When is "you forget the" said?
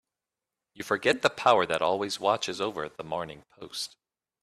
0.73-1.29